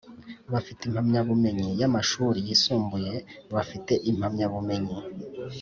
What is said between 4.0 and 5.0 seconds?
impamyabumenyi